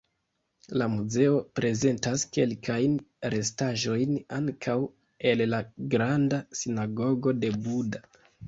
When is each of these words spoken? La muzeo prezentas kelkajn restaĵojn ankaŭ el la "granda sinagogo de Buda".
La 0.81 0.85
muzeo 0.91 1.35
prezentas 1.59 2.23
kelkajn 2.37 2.95
restaĵojn 3.35 4.17
ankaŭ 4.41 4.77
el 5.33 5.47
la 5.53 5.63
"granda 5.95 6.41
sinagogo 6.63 7.37
de 7.45 7.57
Buda". 7.69 8.07